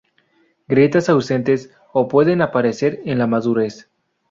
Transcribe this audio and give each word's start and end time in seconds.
Grietas 0.67 1.09
ausentes 1.09 1.69
o 1.93 2.07
pueden 2.07 2.41
aparecer 2.41 3.01
en 3.05 3.19
la 3.19 3.27
madurez. 3.27 3.91